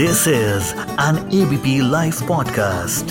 [0.00, 0.72] This is
[1.04, 3.10] an ABP Life podcast.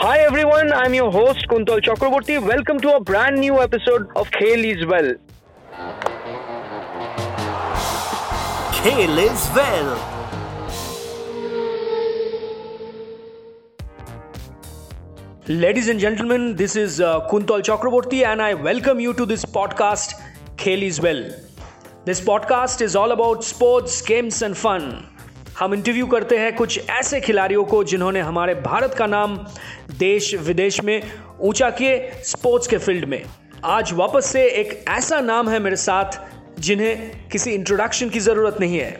[0.00, 2.42] Hi everyone, I'm your host Kuntal Chakraborty.
[2.42, 5.12] Welcome to a brand new episode of Khel is Well.
[8.78, 9.90] Kale is well.
[15.48, 20.14] Ladies and gentlemen, this is uh, Kuntal Chakraborty and I welcome you to this podcast
[20.56, 21.30] Khel is Well.
[22.04, 24.84] This podcast is all about sports, games and fun.
[25.58, 29.36] हम interview करते हैं कुछ ऐसे खिलाड़ियों को जिन्होंने हमारे भारत का नाम
[29.98, 31.02] देश विदेश में
[31.40, 33.22] ऊँचा किए स्पोर्ट्स के फ़ील्ड में।
[33.64, 36.18] आज वापस से एक ऐसा नाम है मेरे साथ
[36.60, 38.90] जिन्हें किसी इंट्रोडक्शन की ज़रूरत नहीं है।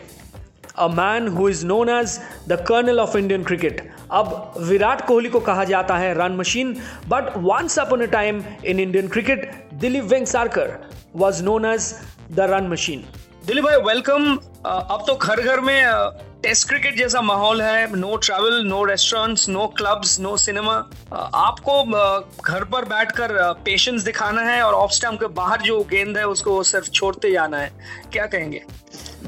[0.77, 3.81] A man who is known as the colonel of Indian cricket
[4.11, 6.77] अब विराट कोहली को कहा जाता है run machine
[7.09, 10.77] but once upon a time in Indian cricket Dilip Vengsarkar
[11.15, 11.93] was known as
[12.31, 13.03] the run machine.
[13.45, 14.35] Dilip भाई वेलकम
[14.65, 16.11] अब तो घर घर में
[16.43, 20.75] टेस्ट क्रिकेट जैसा माहौल है। No travel no restaurants no clubs no cinema
[21.13, 23.33] आपको uh, घर पर बैठकर
[23.65, 27.57] पेशेंस दिखाना है और ऑफ़ स्टम्प के बाहर जो गेंद है उसको सिर्फ़ छोड़ते जाना
[27.57, 27.71] है।
[28.13, 28.63] क्या कहेंगे?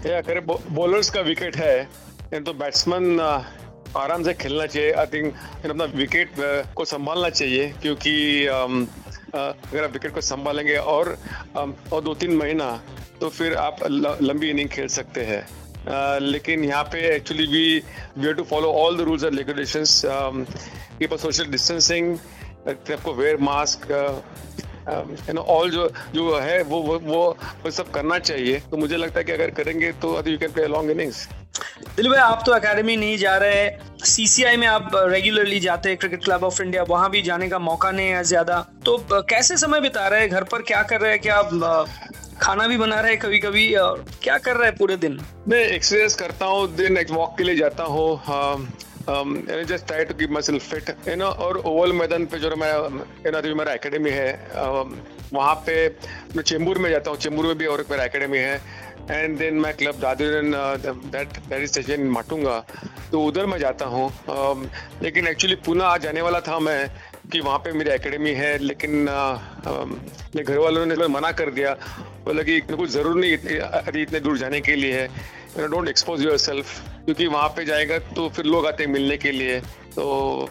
[0.06, 0.40] या करे
[0.72, 1.84] बॉलर्स का विकेट है।
[2.34, 3.20] तो बैट्समैन
[3.98, 5.34] आराम से खेलना चाहिए। आई थिंक
[5.66, 6.32] अपना विकेट
[6.76, 8.16] को संभालना चाहिए। क्योंकि
[9.36, 11.18] अगर आप विकेट को संभालेंगे और
[11.58, 12.70] और दो तीन महीना
[13.22, 13.78] तो फिर आप
[14.22, 17.84] लंबी इनिंग खेल सकते हैं। लेकिन यहाँ पे actually we
[18.18, 19.40] we to follow all the rules and
[21.14, 22.18] uh social distancing
[22.68, 23.92] आपको wear mask
[25.28, 26.98] you know all जो जो है वो वो,
[27.64, 30.68] वो सब करना चाहिए। तो मुझे लगता है कि अगर करेंगे तो you can play
[30.68, 31.28] long innings
[31.98, 36.24] दिल भाई आप तो एकेडमी नहीं जा रहे सीसीआई में आप रेगुलरली जाते हैं क्रिकेट
[36.24, 38.98] क्लब ऑफ़ इंडिया वहाँ भी जाने का मौका नहीं है ज़्यादा। तो
[39.30, 40.30] कैसे समय बिता रहे हैं?
[40.30, 41.20] घर पर क्या कर रहे हैं?
[41.22, 41.42] क्या
[42.42, 45.20] खाना भी बना रहे कभी कभी और क्या कर रहे हैं पूरे दिन?
[45.48, 48.08] मैं एक्सरसाइज करता हूँ दिन एक वॉक के लिए जाता हूँ।
[49.68, 53.32] Just try to keep myself fit you know और ओवल मैदान पे जो मैं यू
[53.32, 54.30] नो अभी मेरा एकेडमी है
[54.64, 54.96] um,
[55.34, 55.76] वहाँ पे
[56.36, 58.62] मैं चेंबूर में जाता हूँ। चेंबूर में भी और एक मेरा एकेडमी है।
[59.12, 60.42] And then my club Dadar
[60.82, 62.60] that that is station Matunga.
[63.12, 64.66] तो उधर मैं जाता हूँ। Um,
[65.04, 66.90] लेकिन एक्चुअली पुणे आ जाने वाला था मैं
[67.32, 71.74] कि वहाँ पे मेरी एकेडमी है लेकिन मेरे घर वालों ने मना कर दिया।
[72.26, 76.38] बोला कि कुछ ज़रूर नहीं अभी इतने दूर जाने के लिए है। डोंट एक्सपोज योर
[76.40, 79.62] सेल्फ क्योंकि वहाँ पे जाएगा तो फिर लोग आते हैं मिलने के लिए।
[79.96, 80.04] तो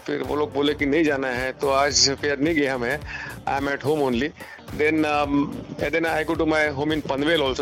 [0.07, 2.99] फिर वो लोग बोले कि नहीं जाना है तो आज फिर नहीं गया मैं
[3.49, 4.31] I am at home only
[4.73, 7.55] then um, and then I go to my home in Panvel.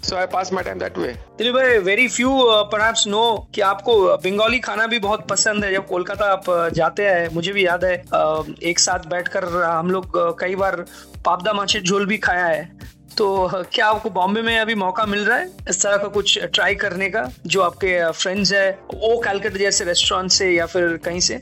[0.00, 1.14] So I pass my time that way.
[1.38, 2.30] Dilip भाई वेरी फ्यू
[2.72, 3.22] परहैप्स नो
[3.54, 3.94] कि आपको
[4.24, 7.84] बंगाली खाना भी बहुत पसंद है जब कोलकाता आप uh, जाते हैं मुझे भी याद
[7.84, 10.84] है uh, एक साथ बैठकर हम लोग uh, कई बार
[11.24, 12.70] पापदा माछे झोल भी खाया है
[13.18, 13.26] तो
[13.74, 17.08] क्या आपको बॉम्बे में अभी मौका मिल रहा है इस तरह का कुछ ट्राई करने
[17.10, 21.40] का जो आपके फ्रेंड्स है ओ कैलकट जैसे रेस्टोरेंट से या फिर कहीं से?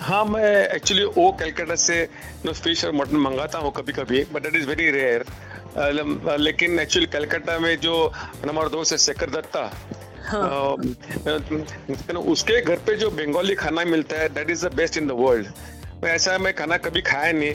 [0.00, 2.02] हाँ मैं एक्चुअली ओ कैलकाटा से
[2.44, 5.24] नो फ़िश और मटन मंगाता हूँ कभी कभी but it is very rare
[6.40, 7.96] लेकिन एक्चुअली कलकत्ता में जो
[8.46, 9.70] हमारा दोस्त है शेखर दत्ता
[10.24, 10.76] हाँ.
[12.32, 16.06] उसके घर पे जो बंगाली खाना मिलता है that is the best in the world
[16.06, 17.54] ऐसा मैं खाना कभी खाया नहीं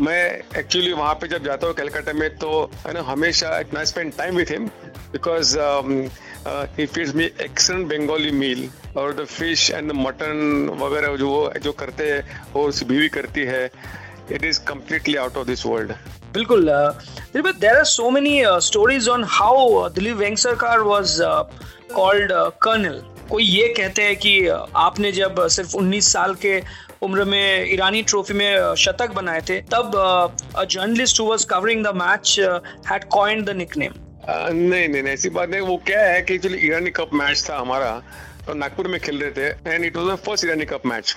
[0.00, 0.24] मैं
[0.58, 2.50] एक्चुअली वहाँ पे जब जाता हूँ कलकत्ता में तो
[2.86, 4.66] है ना, हमेशा I spend time with him
[5.12, 5.56] because
[6.78, 11.52] he feeds me excellent Bengali meal और the fish and the mutton वगैरह जो वो,
[11.62, 13.64] जो करते हैं, वो उस बीवी करती है
[14.32, 15.92] it is completely out of this world
[16.32, 16.70] बिल्कुल
[17.36, 21.16] there are so many stories on how Dilip Vengsarkar was
[21.94, 22.32] called
[22.62, 26.60] colonel कोई ये कहते हैं कि आपने जब सिर्फ़ 19 साल के
[27.02, 29.92] उम्र में ईरानी ट्रॉफी में शतक बनाए थे, तब
[30.70, 32.36] journalist who was covering the match
[32.90, 33.92] had coined the nickname
[34.28, 37.90] नहीं नहीं ऐसी बात नहीं, वो क्या है कि एक्चुअली ईरानी कप मैच था हमारा
[38.46, 41.16] तो नागपुर में खेल रहे थे and it was first Irani cup match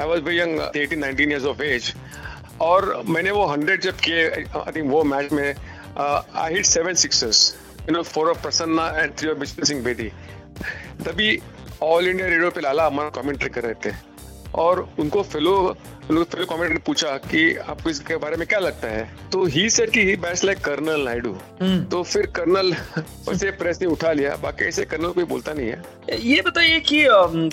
[0.00, 1.92] I was very young 18 19 years of age
[2.60, 5.54] और मैंने वो 100 जब किए आई थिंक वो मैच में
[5.98, 7.44] I hit seven sixes
[7.82, 10.10] you know four of Prasanna and three of Bishan Singh Bedi
[11.06, 11.38] तभी
[11.82, 13.94] all India radio पे लाला हमारा कमेंट्री कर रहे थे।
[14.54, 15.56] और उनको फेलो
[16.10, 19.08] उनको फेलो कमेंट ने पूछा कि आपको इसके बारे में क्या लगता है?
[19.32, 21.32] तो ही सेड कि ही लाइक कर्नल नायडू
[21.90, 22.72] तो फिर कर्नल
[23.34, 25.82] से प्रेस ने उठा लिया। बाकी ऐसे कर्नल कोई बोलता नहीं है।
[26.20, 27.04] ये बताइए कि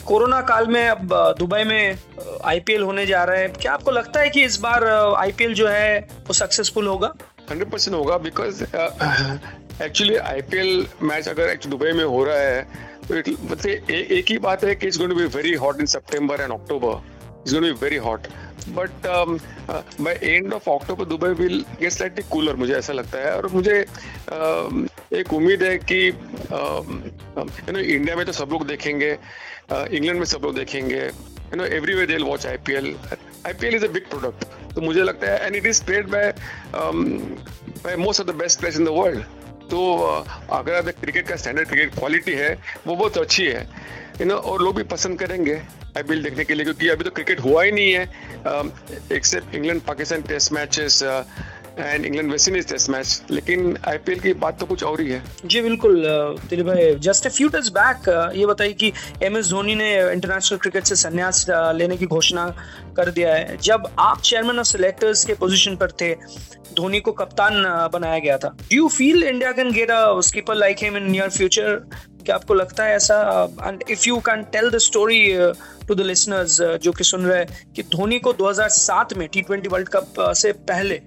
[0.05, 1.97] कोरोना काल में अब दुबई में
[2.45, 4.87] आईपीएल होने जा रहे हैं। क्या आपको लगता है कि इस बार
[5.17, 7.13] आईपीएल जो है वो सक्सेसफुल होगा?
[7.51, 8.63] हंड्रेड परसेंट होगा बिकॉज़
[9.83, 14.97] एक्चुअली आईपीएल मैच अगर दुबई में हो रहा है एक ही बात है कि it's
[14.97, 16.93] going to be very hot in September and October
[17.39, 18.27] it's going to be very hot
[18.69, 19.07] but
[20.01, 23.83] by end of October Dubai will get slightly cooler मुझे ऐसा लगता है। और मुझे
[23.83, 30.19] uh, एक उम्मीद है कि यू नो इंडिया में तो सब लोग देखेंगे इंग्लैंड uh,
[30.19, 32.95] में सब लोग देखेंगे। You know everywhere they watch IPL
[33.45, 38.21] IPL is a big product तो मुझे लगता है and it is played by most
[38.21, 39.23] of the best players in the world
[39.65, 39.79] तो
[40.51, 42.53] आगरा में क्रिकेट का स्टैंडर्ड क्रिकेट क्वालिटी है,
[42.87, 43.67] वो बहुत अच्छी है।
[44.21, 45.55] यू नो और लोग भी पसंद करेंगे
[45.97, 48.03] आईपीएल देखने के लिए, क्योंकि अभी तो क्रिकेट हुआ ही नहीं है।
[49.11, 50.99] Except England Pakistan test matches
[51.79, 55.21] and England West Indies test match लेकिन आईपीएल की बात तो कुछ और ही है।
[55.45, 56.03] जी, बिल्कुल
[56.49, 58.91] दिलीप भाई just a few days back ये बताइए कि
[59.23, 62.47] एम एस धोनी ने इंटरनेशनल क्रिकेट से संन्यास लेने की घोषणा
[62.97, 66.13] कर दिया है। जब आप चेयरमैन ऑफ़ सिलेक्टर्स के पोजीशन पर थे,
[66.75, 67.63] धोनी को कप्तान
[67.93, 71.29] बनाया गया था। Do you feel India can get a skipper like him in near
[71.29, 71.75] future
[72.25, 73.17] क्या आपको लगता है ऐसा?
[73.61, 75.21] And if you can tell the story
[75.87, 79.69] to the listeners जो कि सुन रहे हैं कि धोनी को 2007 में टी ट्वेंटी
[79.69, 81.01] वर्ल्ड कप से पहले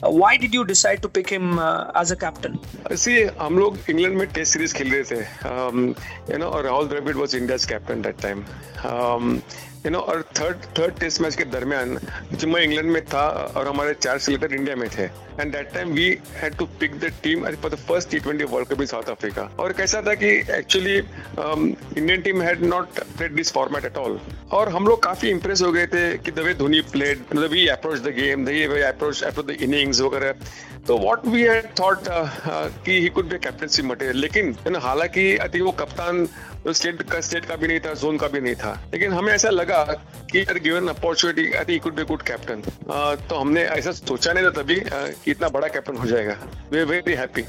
[0.00, 2.58] why did you decide to pick him uh, as a captain?
[2.94, 5.20] See, हम लोग इंग्लैंड में टेस्ट सीरीज़ खेल रहे थे
[6.32, 8.44] यू नो और Rahul Dravid was India's captain that time
[9.86, 11.98] you know और थर्ड थर्ड टेस्ट मैच के दरमियान
[12.32, 13.24] जब मैं इंग्लैंड में था
[13.56, 15.04] और हमारे चार सिलेक्टर इंडिया में थे
[15.40, 18.68] and that time we had to pick the team for the first T twenty world
[18.68, 23.52] cup in South Africa और कैसा था कि actually Indian team had not played this
[23.52, 24.18] format at all
[24.52, 27.66] और हम लोग काफ़ी इंप्रेस हो गए थे कि the way Dhoni played the we
[27.76, 30.32] approach the game the way approach approach the innings वगैरह।
[30.86, 35.22] तो व्हाट वी हैड थॉट कि he could be captaincy material लेकिन हालाँकि
[35.54, 36.26] थिंक वो कप्तान
[36.68, 39.50] स्टेट का स्टेट का भी नहीं था जोन का भी नहीं था। लेकिन हमें ऐसा
[39.50, 39.73] लगा
[40.30, 42.62] कि यार given opportunity I think could be good captain
[43.28, 46.36] तो हमने ऐसा सोचा नहीं था तभी कि इतना बड़ा कैप्टन हो जाएगा।
[46.72, 47.42] We very happy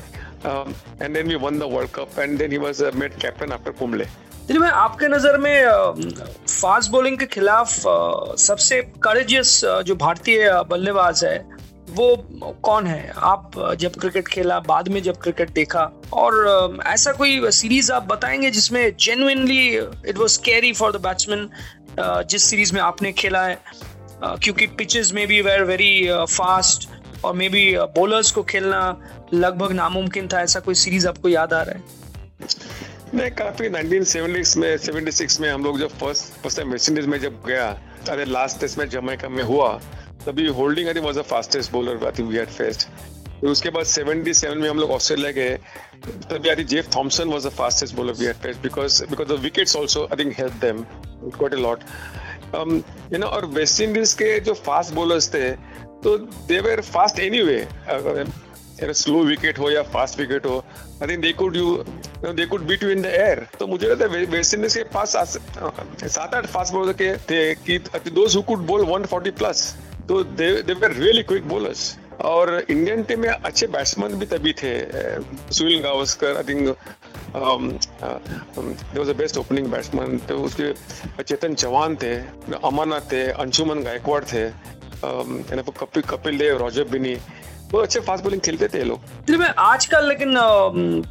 [1.02, 4.06] and then we won the world cup and then he was made captain after Kumble
[4.48, 5.66] Dilip भाई, आपके नज़र में
[6.48, 7.70] फास्ट बॉलिंग के खिलाफ
[8.40, 11.38] सबसे करेजियस जो भारतीय बल्लेबाज है,
[11.90, 12.16] वो
[12.64, 13.12] कौन है?
[13.18, 18.52] आप जब क्रिकेट खेला, बाद में जब क्रिकेट देखा, और ऐसा कोई सीरीज़ आप बताएँगे
[18.52, 19.68] जिसमें genuinely
[20.10, 21.50] it was carry for the batsman
[22.00, 23.58] जिस सीरीज़ में आपने खेला है
[24.24, 26.90] क्योंकि पिचेस में भी वेर वेरी फास्ट
[27.26, 27.66] और मे बी
[27.96, 28.82] बॉलर्स को खेलना
[29.34, 31.84] लगभग नामुमकिन था, ऐसा कोई सीरीज़ आपको याद आ रहा है?
[33.14, 37.20] नहीं काफ़ी 1970s में 76 में हम लोग जब first first time West Indies में
[37.20, 37.68] जब गया,
[38.10, 39.70] अरे लास्ट टेस्ट में जमैका में हुआ,
[40.26, 42.88] तभी Holding I was the fastest bowler I think we had faced
[43.46, 45.58] फिर उसके बाद 77 में हम लोग ऑस्ट्रेलिया गए।
[46.30, 49.76] तभी I Jeff Thomson was the fastest bowler we had faced because because the wickets
[49.78, 50.82] also I think help them
[51.36, 51.84] quite a lot
[53.14, 55.52] you know और West Indies के जो फास्ट बॉलर्स थे
[56.04, 60.58] तो they were fast anyway slow wicket हो या fast wicket हो
[61.02, 61.76] I think they could you
[62.32, 65.16] they could beat you in the air तो मुझे लगता है वेस्ट इंडीज के पास
[65.16, 67.78] सात आठ फास्ट बॉलर के थे कि
[68.10, 69.64] दोज हु कुड बोल 140 प्लस
[70.08, 71.86] तो they they were really quick bowlers
[72.22, 74.74] और इंडियन टीम में अच्छे बैट्समैन भी तभी थे
[75.52, 76.70] Sunil Gavaskar I think
[78.98, 80.74] was the best opening batsman तो उसके
[81.24, 84.50] चेतन चौहान थे, अमरनाथ थे, अंशुमन गायकवाड़ थे
[85.06, 87.16] कपिल कपिल देव, रॉजर बिनी
[87.72, 89.00] वो अच्छे फास्ट बॉलिंग खेलते थे लोग।
[89.60, 90.34] आजकल लेकिन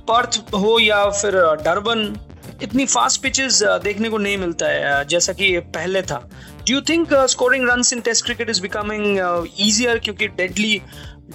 [0.09, 2.17] पर्थ हो या फिर डरबन,
[2.63, 6.29] इतनी फास्ट पिचेस देखने को नहीं मिलता है जैसा कि पहले था।
[6.67, 9.19] Do you think scoring run in test cricket is becoming
[9.61, 10.81] easier क्योंकि डेडली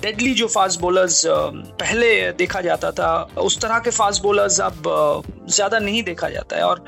[0.01, 5.79] डेडली जो फास्ट बॉलर्स पहले देखा जाता था, उस तरह के फास्ट बॉलर्स अब ज़्यादा
[5.79, 6.83] नहीं देखा जाता है। और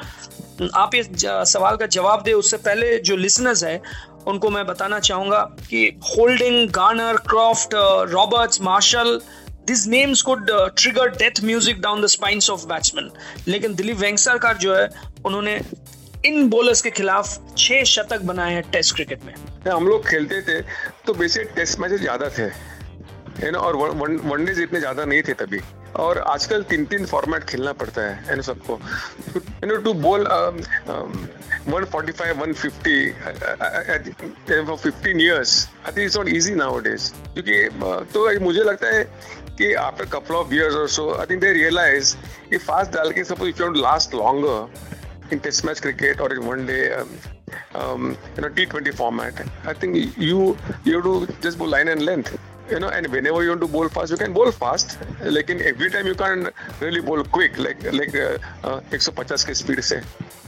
[0.75, 1.03] आप ये
[1.51, 3.81] सवाल का जवाब दे, उससे पहले जो लिसनर्स है,
[4.27, 7.73] उनको मैं बताना चाहूँगा कि Holding Garner Croft
[8.11, 9.19] Roberts Marshall
[9.67, 13.09] this names could trigger death music down the spines of batsman
[13.47, 14.89] लेकिन दिलीप वेंगसरकर जो है,
[15.25, 15.59] उन्होंने
[16.25, 19.33] इन बॉलर्स के खिलाफ छह शतक बनाए हैं टेस्ट क्रिकेट में।
[19.67, 20.61] हम लोग खेलते थे
[21.05, 22.43] तो बेसिक टेस्ट मैचेस ज़्यादा थे,
[23.39, 25.59] है और वनडेज इतने ज़्यादा नहीं थे तभी।
[25.99, 28.79] और आजकल तीन तीन फॉर्मेट खेलना पड़ता है है ना सबको?
[29.63, 36.55] You to bowl 145 150 for 15 years I think it's not easy
[36.87, 37.69] nowadays क्योंकि
[38.13, 39.03] तो मुझे लगता है
[39.57, 42.15] कि आफ्टर कपल ऑफ़ इयर्स और so I think they realize
[42.49, 44.67] कि फास्ट डाल के suppose if you last longer
[45.31, 47.09] in test match cricket or in one day um,
[47.75, 49.41] um, you know T20 format.
[49.65, 52.37] I think you you have to just bowl line and length.
[52.69, 54.97] You know, and whenever you want to bowl fast, you can bowl fast.
[55.37, 56.47] Like in every time you can't
[56.79, 60.01] really bowl quick, like like uh, uh, 150 के speed से.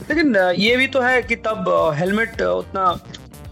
[0.08, 2.86] लेकिन ये भी तो है कि तब helmet उतना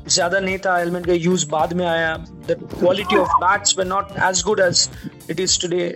[0.08, 2.16] ज़्यादा नहीं था हेलमेट का यूज़ बाद में आया
[2.48, 4.88] the quality of bats were not as good as
[5.30, 5.88] it is today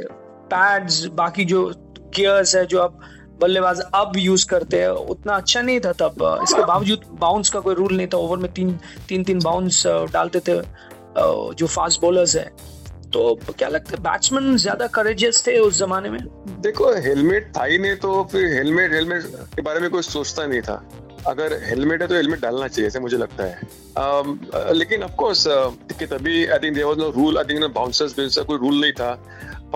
[0.52, 1.64] pads बाकी जो
[2.16, 3.00] गियर्स है जो अब
[3.40, 7.74] बल्लेबाज अब यूज़ करते हैं उतना अच्छा नहीं था तब। इसके बावजूद बाउंस का कोई
[7.74, 8.78] रूल नहीं था ओवर में तीन
[9.08, 10.60] तीन तीन बाउंस डालते थे
[11.18, 12.44] जो फास्ट बॉलर्स है।
[13.12, 16.20] तो क्या लगता है बैट्समैन ज़्यादा करेजियस थे उस जमाने में?
[16.60, 19.22] देखो हेलमेट था ही नहीं तो फिर हेलमेट हेलमेट
[19.56, 20.82] के बारे में कोई सोचता नहीं था।
[21.26, 23.60] अगर हेलमेट है तो हेलमेट डालना चाहिए ऐसे मुझे लगता है।
[23.96, 24.36] um,
[24.74, 25.44] लेकिन ऑफ़ कोर्स
[25.98, 28.92] कि तभी I think there was no rule I think bouncers bouncers कोई रूल नहीं
[28.92, 29.10] था।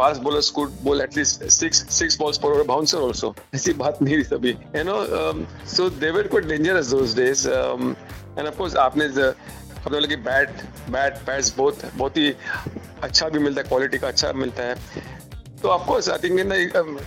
[0.00, 4.18] Fast bowlers could bowl at least six six balls पर ओवर बाउंसर आल्सो ऐसी बात नहीं
[4.18, 4.96] थी तभी। You know
[5.76, 7.14] so they were quite dangerous those
[8.58, 10.50] course आपने अपने बोले कि बैट
[10.90, 12.34] बैट पैड्स बहुत बहुत ही
[13.02, 14.74] अच्छा भी मिलता है क्वालिटी का अच्छा मिलता है।
[15.62, 16.98] तो of course I think in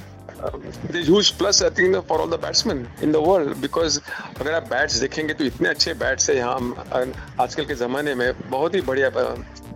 [1.08, 4.00] huge plus I think for all the batsmen in the world, because
[4.40, 6.58] अगर आप बैट्स देखेंगे तो इतने अच्छे बैट्स है यहाँ
[7.40, 9.10] आजकल के ज़माने में, बहुत ही बढ़िया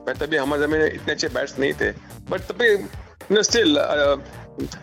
[0.09, 1.91] तभी हमारे ज़माने इतने अच्छे बैट्स नहीं थे।
[2.31, 2.75] बट तभी
[3.29, 4.17] no, still uh,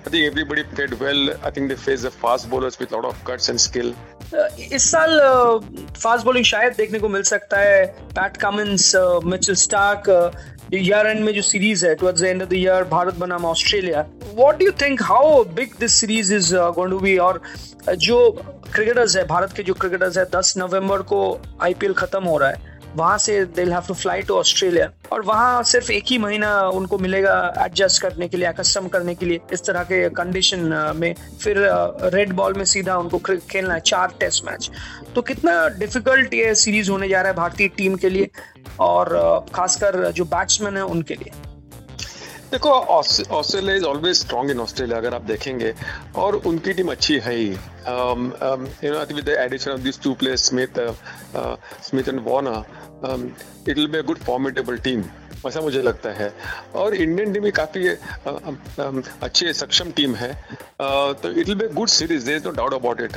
[0.07, 1.31] I think everybody played well.
[1.43, 3.95] I think they faced the fast bowlers with a lot of cuts and skill.
[4.73, 5.19] इस साल
[6.03, 7.85] फास्ट बॉलिंग शायद देखने को मिल सकता है।
[8.19, 8.93] Pat Cummins
[9.25, 10.11] Mitchell Starc
[10.75, 14.01] year end में जो सीरीज़ है towards the end of the year Bharat बनाम Australia
[14.35, 17.41] what do you think how big this series is going to be और
[17.89, 18.31] जो
[18.75, 21.21] क्रिकेटर्स है भारत के जो क्रिकेटर्स है 10 नवंबर को
[21.63, 25.63] आईपीएल खत्म हो रहा है। वहाँ से they have to fly to Australia और वहाँ
[25.65, 29.65] सिर्फ़ एक ही महीना उनको मिलेगा एडजस्ट करने के लिए कस्टम करने के लिए, इस
[29.67, 30.61] तरह के कंडीशन
[30.97, 31.57] में। फिर
[32.15, 34.71] रेड बॉल में सीधा उनको खेलना है, चार टेस्ट मैच
[35.15, 38.31] तो कितना डिफ़िकल्ट ये सीरीज़ होने जा रहा है भारतीय टीम के लिए
[38.81, 41.33] और खासकर जो बैट्समैन है उनके लिए।
[42.55, 45.73] देखो Australia is always strong in Australia अगर आप देखेंगे,
[46.17, 50.45] और उनकी टीम अच्छी है ही। You know with the addition of this two players
[50.49, 50.79] Smith
[51.89, 52.59] Smith and Warner
[53.69, 55.03] it will be a good formidable team
[55.47, 56.33] ऐसा मुझे लगता है।
[56.75, 60.33] और इंडियन टीम भी काफ़ी अच्छी, सक्षम टीम है।
[60.81, 63.13] तो it will be good series there is no doubt about it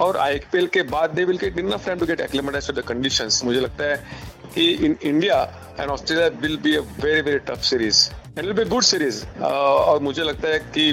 [0.00, 3.42] और आईपीएल के बाद they will get enough time to get acclimatize to the conditions
[3.44, 5.41] मुझे लगता है। कि in India
[5.79, 9.99] and Australia will be a very very tough series and will be good series और
[10.03, 10.89] मुझे लगता है कि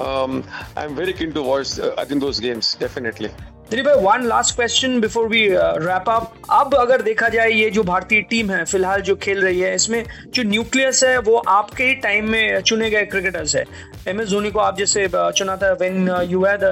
[0.00, 3.28] I am very keen to watch I think those games definitely
[3.71, 7.83] Dilip भाई one last question before we wrap up अब अगर देखा जाए ये जो
[7.83, 11.93] भारतीय टीम है फ़िलहाल जो खेल रही है इसमें जो न्यूक्लियस है वो आपके ही
[12.05, 13.63] टाइम में चुने गए क्रिकेटर्स है।
[14.07, 16.65] एम एस धोनी को आप जैसे uh, चुना था when you had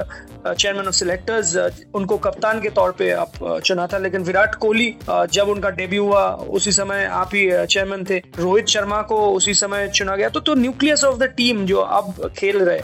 [0.46, 1.56] chairman of selectors
[1.94, 5.70] उनको कप्तान के तौर पे आप uh, चुना था लेकिन विराट कोहली uh, जब उनका
[5.80, 6.28] डेब्यू हुआ
[6.58, 10.54] उसी समय आप ही चेयरमैन थे। रोहित शर्मा को उसी समय चुना गया। तो तो
[10.54, 12.80] न्यूक्लियस ऑफ़ द टीम जो अब खेल रहे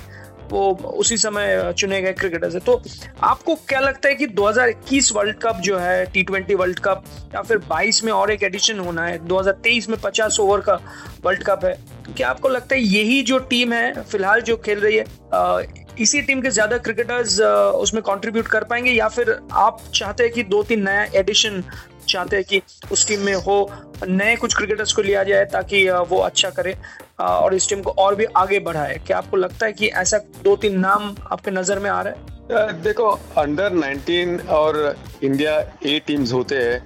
[0.50, 2.80] वो उसी समय चुने गए क्रिकेटर्स है। तो
[3.22, 7.42] आपको क्या लगता है कि 2021 वर्ल्ड कप जो है टी ट्वेंटी वर्ल्ड कप या
[7.42, 10.78] फिर 22 में और एक एडिशन होना है 2023 में 50 ओवर का
[11.24, 11.72] वर्ल्ड कप है
[12.06, 15.60] तो क्या आपको लगता है यही जो टीम है फ़िलहाल जो खेल रही है आ,
[15.98, 17.40] इसी टीम के ज़्यादा क्रिकेटर्स
[17.82, 21.62] उसमें कंट्रीब्यूट कर पाएँगे या फिर आप चाहते हैं कि दो तीन नया एडिशन
[22.06, 22.60] चाहते हैं कि
[22.92, 23.70] उस टीम में हो,
[24.08, 26.76] नए कुछ क्रिकेटर्स को लिया जाए ताकि वो अच्छा करे
[27.20, 30.56] और इस टीम को और भी आगे बढ़ाए। क्या आपको लगता है कि ऐसा दो
[30.56, 32.82] तीन नाम आपके नज़र में आ रहा है?
[32.82, 33.08] देखो
[33.38, 36.76] अंडर 19 और इंडिया ए टीम्स होते हैं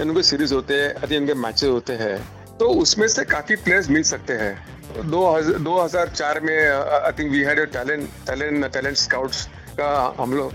[0.00, 2.16] इनके सीरीज़ होते हैं अभी इनके मैचेस होते हैं
[2.58, 7.12] तो उसमें से काफ़ी प्लेयर्स मिल सकते हैं। दो हज़ार दो हज़ार चार में I
[7.18, 9.44] think we had talent talent talent scouts
[9.78, 10.52] का हम लोग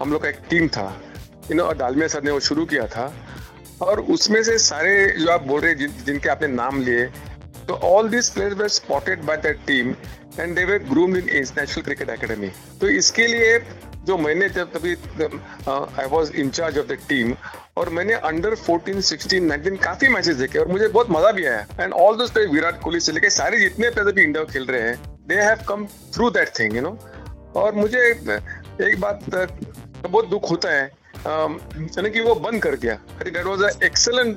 [0.00, 0.84] हम लोग का एक टीम था।
[1.50, 3.12] यू नो डालमिया सर ने वो शुरू किया था।
[3.82, 7.06] और उसमें से सारे जो आप बोल रहे जिन, जिनके आपने नाम लिए
[7.68, 9.94] तो all this players were spotted by that team
[10.40, 13.58] and they were groomed in international cricket academy तो इसके लिए
[14.06, 14.94] जो मैंने जब तभी
[15.70, 17.34] I was incharge of the team
[17.78, 21.66] और मैंने अंडर 14, 16, 19 काफ़ी मैचेस देखे और मुझे बहुत मज़ा भी आया।
[21.80, 24.82] And all those player Virat Kohli से लेके सारे जितने प्लेयर अभी इंडिया खेल रहे
[24.82, 24.96] हैं
[25.28, 26.96] they have come through that thing you know
[27.56, 29.24] और मुझे एक बात
[30.00, 34.36] बहुत दुख होता है यानी कि वो बंद कर दिया। That was a excellent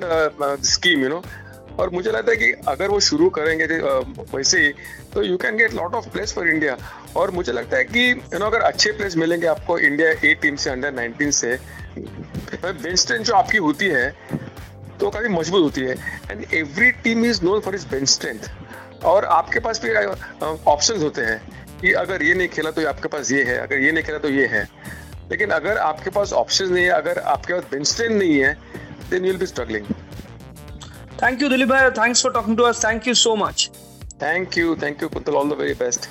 [0.66, 1.22] scheme you know
[1.78, 3.66] और मुझे लगता है कि अगर वो शुरू करेंगे
[4.34, 4.72] वैसे ही
[5.14, 6.76] तो you can get lot of place for India
[7.16, 10.56] और मुझे लगता है कि यू नो अगर अच्छे प्लेस मिलेंगे आपको इंडिया ए टीम
[10.56, 11.58] से अंडर नाइनटीन से
[11.96, 14.08] बेंच स्ट्रेंथ जो आपकी होती है
[15.00, 15.94] तो काफ़ी मज़बूत होती है।
[16.30, 19.94] And every team is known for is bench strength और आपके पास भी
[20.66, 21.40] ऑप्शंस होते हैं
[21.80, 24.28] कि अगर ये नहीं खेला तो आपके पास ये है, अगर ये नहीं खेला तो
[24.30, 24.68] ये है।
[25.30, 28.52] लेकिन अगर आपके पास ऑप्शन नहीं है अगर आपके पास बेंच स्ट्रेंथ नहीं है
[29.10, 29.86] then you will be struggling
[31.22, 33.70] thank you Dilip भाई thanks for talking to us thank you so much
[34.22, 36.08] thank you thank you Kuntal all the very best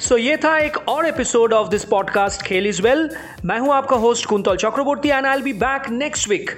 [0.00, 3.08] so ये था एक और episode of this podcast Khel is well
[3.44, 6.50] मैं हूँ आपका host Kuntal Chakraborty and I will be back next week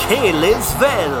[0.00, 1.20] Khel is well